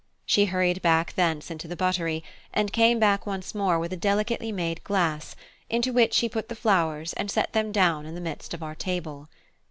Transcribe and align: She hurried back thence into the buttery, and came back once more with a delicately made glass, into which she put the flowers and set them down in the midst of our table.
She 0.25 0.45
hurried 0.45 0.81
back 0.81 1.13
thence 1.13 1.51
into 1.51 1.67
the 1.67 1.75
buttery, 1.75 2.23
and 2.51 2.73
came 2.73 2.97
back 2.97 3.27
once 3.27 3.53
more 3.53 3.77
with 3.77 3.93
a 3.93 3.95
delicately 3.95 4.51
made 4.51 4.83
glass, 4.83 5.35
into 5.69 5.93
which 5.93 6.15
she 6.15 6.27
put 6.27 6.49
the 6.49 6.55
flowers 6.55 7.13
and 7.13 7.29
set 7.29 7.53
them 7.53 7.71
down 7.71 8.07
in 8.07 8.15
the 8.15 8.19
midst 8.19 8.55
of 8.55 8.63
our 8.63 8.73
table. 8.73 9.29